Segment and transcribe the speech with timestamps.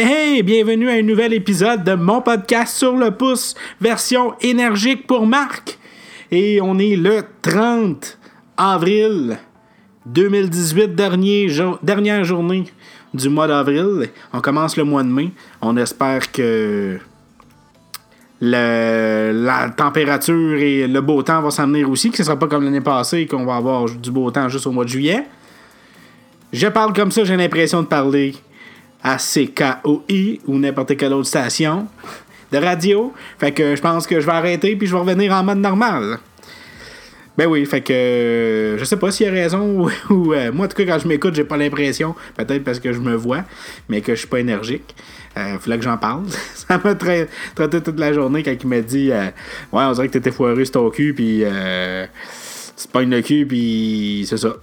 [0.00, 5.26] Hey, bienvenue à un nouvel épisode de mon podcast sur le pouce, version énergique pour
[5.26, 5.76] Marc.
[6.30, 8.16] Et on est le 30
[8.56, 9.38] avril
[10.06, 11.48] 2018, dernier
[11.82, 12.66] dernière journée
[13.12, 14.08] du mois d'avril.
[14.32, 15.32] On commence le mois de mai.
[15.60, 17.00] On espère que
[18.40, 22.62] la température et le beau temps vont s'amener aussi, que ce ne sera pas comme
[22.62, 25.26] l'année passée, qu'on va avoir du beau temps juste au mois de juillet.
[26.52, 28.36] Je parle comme ça, j'ai l'impression de parler
[29.08, 31.86] à CKOI ou n'importe quelle autre station
[32.52, 33.12] de radio.
[33.38, 36.18] Fait que je pense que je vais arrêter puis je vais revenir en mode normal.
[37.36, 40.68] Ben oui, fait que je sais pas s'il y a raison ou, euh, moi en
[40.68, 43.44] tout cas quand je m'écoute, j'ai pas l'impression, peut-être parce que je me vois,
[43.88, 44.94] mais que je suis pas énergique.
[45.36, 46.24] Euh, fallait que j'en parle.
[46.54, 47.28] ça m'a traité
[47.80, 49.26] toute la journée quand il m'a dit euh,
[49.72, 52.06] Ouais, on dirait que t'étais foireux sur ton cul, puis euh,
[52.76, 54.56] c'est pas une cul, puis c'est ça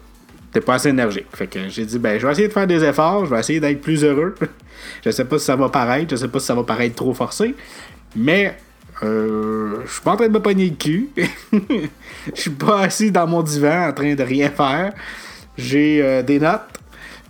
[0.61, 1.27] pas assez énergique.
[1.33, 3.59] Fait que j'ai dit, ben, je vais essayer de faire des efforts, je vais essayer
[3.59, 4.35] d'être plus heureux.
[5.05, 7.13] je sais pas si ça va paraître, je sais pas si ça va paraître trop
[7.13, 7.55] forcé,
[8.15, 8.57] mais
[9.03, 11.09] euh, je suis pas en train de me pogner le cul.
[12.33, 14.93] Je suis pas assis dans mon divan en train de rien faire.
[15.57, 16.61] J'ai euh, des notes,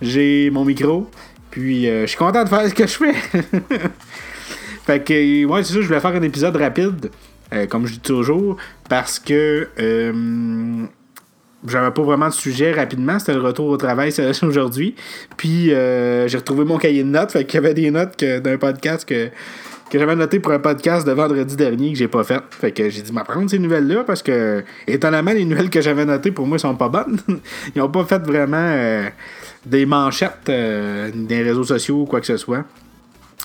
[0.02, 1.10] j'ai mon micro,
[1.52, 3.14] puis euh, je suis content de faire ce que je fais.
[4.86, 7.12] fait que, ouais, c'est ça, je voulais faire un épisode rapide,
[7.70, 8.58] comme je dis toujours,
[8.90, 9.68] parce que
[11.68, 13.20] j'avais pas vraiment de sujet rapidement.
[13.20, 14.14] C'était le retour au travail
[14.44, 14.96] aujourd'hui.
[15.38, 17.32] Puis euh, j'ai retrouvé mon cahier de notes.
[17.32, 19.30] Fait qu'il y avait des notes d'un podcast que,
[19.90, 22.42] que j'avais noté pour un podcast de vendredi dernier que j'ai pas fait.
[22.52, 26.32] Fait que j'ai dit, prendre ces nouvelles-là parce que, étonnamment, les nouvelles que j'avais notées
[26.32, 27.20] pour moi sont pas bonnes.
[27.76, 29.10] Ils ont pas fait vraiment euh,
[29.66, 32.64] des manchettes euh, des réseaux sociaux ou quoi que ce soit.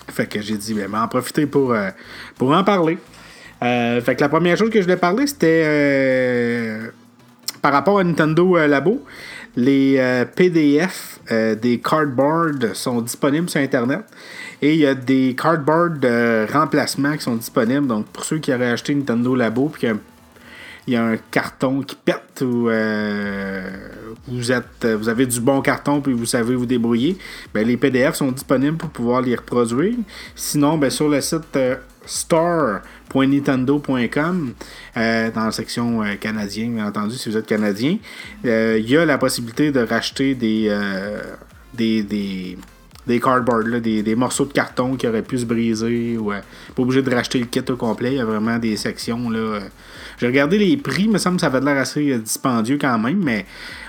[0.08, 1.74] Fait que j'ai dit, ben, en profiter pour,
[2.36, 2.98] pour en parler.
[3.60, 6.91] fait que la première chose que je voulais parler, c'était
[7.62, 9.05] par rapport à Nintendo euh, Labo,
[9.56, 14.00] les euh, PDF euh, des cardboards sont disponibles sur Internet.
[14.62, 17.86] Et il y a des cardboards de remplacement qui sont disponibles.
[17.86, 19.88] Donc, pour ceux qui auraient acheté Nintendo Labo, puis
[20.86, 22.71] il y a un carton qui pète ou
[24.28, 27.16] vous êtes vous avez du bon carton puis vous savez vous débrouiller,
[27.54, 29.97] ben, les PDF sont disponibles pour pouvoir les reproduire.
[30.34, 31.56] Sinon, ben, sur le site
[33.10, 34.54] store.nintendo.com,
[34.97, 37.98] euh, dans la section euh, canadien, bien entendu, si vous êtes canadien,
[38.44, 40.75] euh, il y a la possibilité de racheter des,
[41.75, 42.59] des, des,
[43.06, 46.16] des cardboards, des, morceaux de carton qui auraient pu se briser.
[46.16, 48.12] Ou, pas obligé de racheter le kit au complet.
[48.12, 49.28] Il y a vraiment des sections.
[49.28, 49.60] Là,
[50.19, 53.22] J'ai regardé les prix, il me semble que ça avait l'air assez dispendieux quand même,
[53.22, 53.47] mais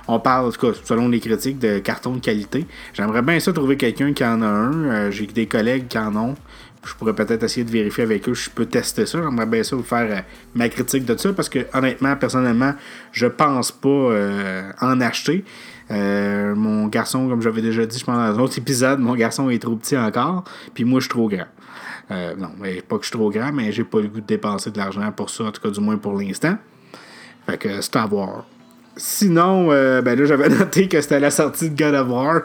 [0.08, 0.52] on parle,
[0.84, 2.66] selon les critiques, de carton de qualité.
[2.94, 5.12] J'aimerais bien ça trouver quelqu'un qui en a un.
[5.12, 6.36] J'ai des collègues qui en ont
[6.84, 9.22] je pourrais peut-être essayer de vérifier avec eux je peux tester ça.
[9.22, 10.22] J'aimerais bien ça vous faire euh,
[10.56, 12.74] ma critique de ça parce que honnêtement, personnellement,
[13.12, 15.46] je pense pas euh, en acheter.
[15.92, 19.50] Euh, mon garçon, comme j'avais déjà dit, je pense dans un autre épisode, mon garçon
[19.50, 20.44] est trop petit encore,
[20.74, 21.48] puis moi je suis trop grand.
[22.10, 24.72] non, mais pas que je suis trop grand, mais j'ai pas le goût de dépenser
[24.72, 26.58] de l'argent pour ça, en tout cas du moins pour l'instant.
[27.46, 28.46] Fait que c'est à voir.
[28.96, 32.42] Sinon, ben là j'avais noté que c'était la sortie de God of War.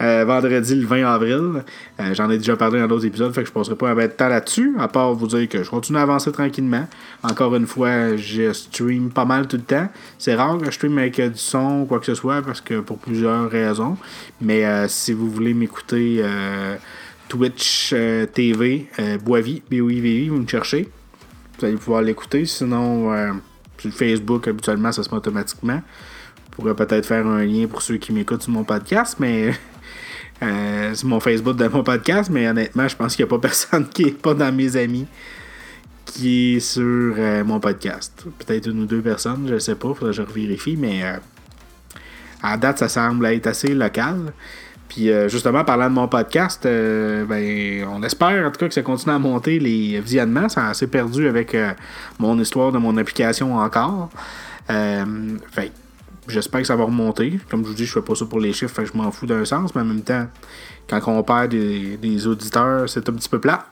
[0.00, 1.62] Euh, vendredi le 20 avril.
[2.00, 4.02] Euh, j'en ai déjà parlé dans d'autres épisodes, fait que je passerai pas un peu
[4.02, 6.86] de temps là-dessus, à part vous dire que je continue à avancer tranquillement.
[7.22, 9.88] Encore une fois, je stream pas mal tout le temps.
[10.18, 12.60] C'est rare que je stream avec euh, du son ou quoi que ce soit, parce
[12.60, 13.96] que pour plusieurs raisons.
[14.40, 16.24] Mais si vous voulez m'écouter
[17.28, 17.94] Twitch
[18.32, 18.88] TV,
[19.22, 20.88] Boivy, B-O-I-V-I, vous me cherchez.
[21.58, 22.46] Vous allez pouvoir l'écouter.
[22.46, 23.12] Sinon,
[23.88, 25.80] Facebook, habituellement, ça se met automatiquement.
[26.50, 29.52] Je pourrais peut-être faire un lien pour ceux qui m'écoutent sur mon podcast, mais
[30.42, 33.38] euh, c'est mon Facebook de mon podcast, mais honnêtement, je pense qu'il n'y a pas
[33.48, 35.06] personne qui n'est pas dans mes amis
[36.04, 38.24] qui est sur euh, mon podcast.
[38.38, 41.16] Peut-être une ou deux personnes, je ne sais pas, faudrait que je revérifie, mais euh,
[42.42, 44.32] à date, ça semble être assez local.
[44.90, 49.14] Puis justement, parlant de mon podcast, ben, on espère en tout cas que ça continue
[49.14, 50.48] à monter les visionnements.
[50.48, 51.56] Ça a assez perdu avec
[52.18, 54.10] mon histoire de mon application encore.
[54.66, 55.72] fait
[56.30, 57.40] J'espère que ça va remonter.
[57.50, 59.44] Comme je vous dis, je fais pas ça pour les chiffres, je m'en fous d'un
[59.44, 60.26] sens, mais en même temps,
[60.88, 63.66] quand on perd des, auditeurs, c'est un petit peu plat.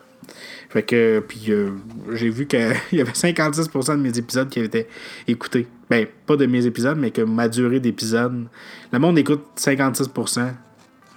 [0.71, 1.71] Fait que, puis euh,
[2.13, 2.61] j'ai vu qu'il
[2.93, 4.87] y avait 56% de mes épisodes qui avaient été
[5.27, 5.67] écoutés.
[5.89, 8.47] Ben, pas de mes épisodes, mais que ma durée d'épisode.
[8.93, 10.53] Le monde écoute 56%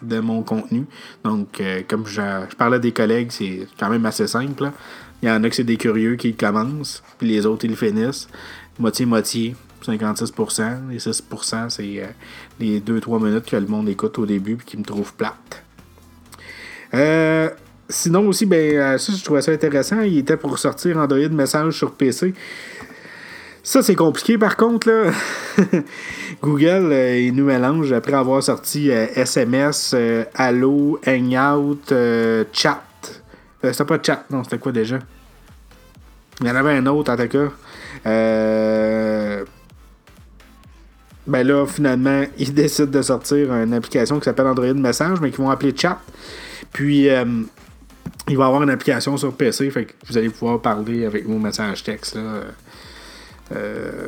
[0.02, 0.86] de mon contenu.
[1.24, 2.22] Donc, euh, comme je,
[2.56, 4.72] parlais des collègues, c'est quand même assez simple.
[5.22, 7.78] Il y en a que c'est des curieux qui commencent, puis les autres, ils le
[7.78, 8.28] finissent.
[8.80, 9.56] Moitié-moitié.
[9.86, 10.90] 56%.
[10.90, 12.08] Les 6%, c'est euh,
[12.60, 15.64] les 2-3 minutes que le monde écoute au début et qui me trouve plate.
[16.94, 17.50] Euh,
[17.90, 20.02] sinon aussi, ben, euh, ça, je trouvais ça intéressant.
[20.02, 22.34] Il était pour sortir Android Message sur PC.
[23.72, 24.90] Ça, c'est compliqué par contre.
[24.90, 25.14] Là.
[26.42, 29.96] Google, euh, nous mélange après avoir sorti SMS,
[30.36, 31.94] Allo, Hangout,
[32.52, 32.84] Chat.
[33.64, 35.00] c'était pas Chat, non, c'était quoi déjà?
[36.42, 37.48] Il y en avait un autre en tout cas.
[41.26, 45.40] Ben là, finalement, ils décident de sortir une application qui s'appelle Android Message, mais qu'ils
[45.40, 45.98] vont appeler Chat.
[46.74, 47.08] Puis,
[48.28, 51.40] il va avoir une application sur PC, fait que vous allez pouvoir parler avec vos
[51.40, 52.18] messages texte.
[53.56, 54.08] Euh,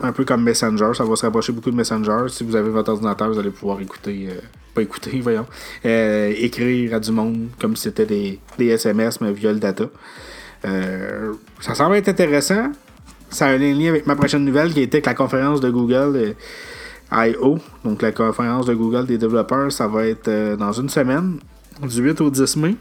[0.00, 2.28] un peu comme Messenger, ça va se rapprocher beaucoup de Messenger.
[2.28, 4.40] Si vous avez votre ordinateur, vous allez pouvoir écouter, euh,
[4.74, 5.46] pas écouter, voyons,
[5.84, 9.84] euh, écrire à du monde comme si c'était des, SMS, mais via le data.
[11.60, 12.72] ça semble être intéressant.
[13.30, 16.34] Ça a un lien avec ma prochaine nouvelle qui était que la conférence de Google
[17.10, 21.38] I.O., donc la conférence de Google des développeurs, ça va être dans une semaine,
[21.82, 22.76] du 8 au 10 mai.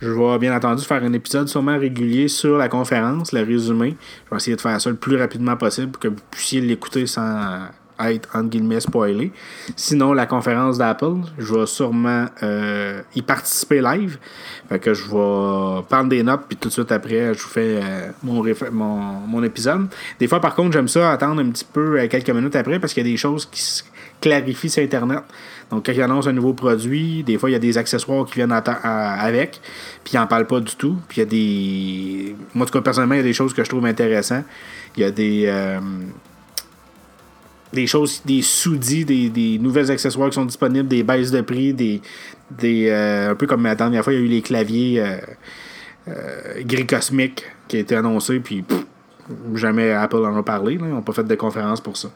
[0.00, 3.96] Je vais bien entendu faire un épisode sûrement régulier sur la conférence, le résumé.
[4.26, 7.06] Je vais essayer de faire ça le plus rapidement possible pour que vous puissiez l'écouter
[7.06, 7.68] sans
[8.00, 9.32] être entre guillemets spoilé.
[9.76, 14.18] Sinon, la conférence d'Apple, je vais sûrement euh, y participer live.
[14.68, 17.80] Fait que je vais prendre des notes, puis tout de suite après, je vous fais
[17.82, 18.96] euh, mon, mon,
[19.26, 19.88] mon, épisode.
[20.18, 22.92] Des fois, par contre, j'aime ça attendre un petit peu euh, quelques minutes après parce
[22.92, 23.82] qu'il y a des choses qui se
[24.20, 25.22] clarifient sur Internet.
[25.70, 28.34] Donc, quand ils annoncent un nouveau produit, des fois, il y a des accessoires qui
[28.34, 29.60] viennent avec,
[30.04, 30.96] puis ils n'en parlent pas du tout.
[31.08, 32.36] Puis il y a des.
[32.54, 34.44] Moi, en tout cas, personnellement, il y a des choses que je trouve intéressantes.
[34.96, 35.52] Il y a des.
[37.72, 41.40] Euh, des choses, des sous-dits, des, des nouveaux accessoires qui sont disponibles, des baisses de
[41.40, 42.00] prix, des.
[42.50, 45.04] des euh, un peu comme la dernière fois, il y a eu les claviers
[46.08, 48.64] euh, gris cosmiques qui a été annoncés, puis
[49.54, 50.74] jamais Apple en a parlé.
[50.74, 52.08] Ils n'ont pas fait de conférence pour ça.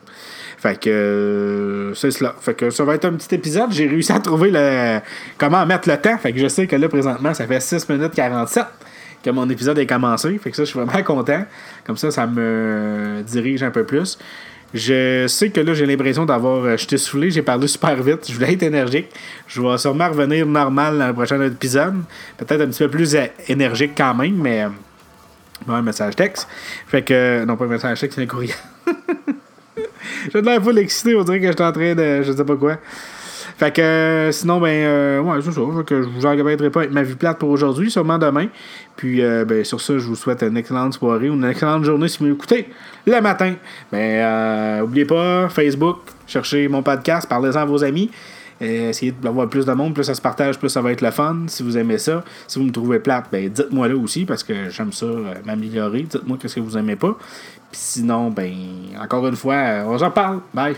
[0.59, 2.35] Fait que euh, c'est cela.
[2.39, 3.73] Fait que ça va être un petit épisode.
[3.73, 5.01] J'ai réussi à trouver le
[5.39, 6.17] comment mettre le temps.
[6.19, 8.65] Fait que je sais que là, présentement, ça fait 6 minutes 47
[9.25, 10.39] que mon épisode est commencé.
[10.39, 11.45] Fait que ça, je suis vraiment content.
[11.85, 14.19] Comme ça, ça me dirige un peu plus.
[14.73, 16.65] Je sais que là, j'ai l'impression d'avoir.
[16.65, 18.27] Euh, je soufflé, j'ai parlé super vite.
[18.29, 19.09] Je voulais être énergique.
[19.49, 21.95] Je vais sûrement revenir normal dans le prochain épisode.
[22.37, 24.67] Peut-être un petit peu plus euh, énergique quand même, mais.
[25.69, 26.47] un message texte.
[26.87, 27.45] Fait que.
[27.45, 28.55] Non, pas un message texte, c'est un courriel.
[30.33, 32.23] J'ai de l'air full excité, on dirait que j'étais en train de.
[32.23, 32.79] Je sais pas quoi.
[33.61, 35.61] Fait que euh, sinon, ben, euh, ouais, c'est ça.
[35.85, 38.47] que je vous pas avec ma vie plate pour aujourd'hui, sûrement demain.
[38.97, 42.09] Puis, euh, ben, sur ça, je vous souhaite une excellente soirée ou une excellente journée
[42.09, 42.71] si vous m'écoutez
[43.07, 43.53] le matin.
[43.93, 48.11] Ben, oubliez pas, Facebook, cherchez mon podcast, parlez-en à vos amis.
[48.63, 51.41] essayez d'avoir plus de monde, plus ça se partage, plus ça va être le fun.
[51.47, 54.71] Si vous aimez ça, si vous me trouvez plate, ben dites-moi là aussi parce que
[54.71, 55.07] j'aime ça
[55.45, 56.05] m'améliorer.
[56.05, 57.15] Dites-moi qu'est-ce que vous aimez pas.
[57.71, 58.55] Puis sinon, ben,
[58.99, 60.41] encore une fois, on s'en parle.
[60.55, 60.77] Bye.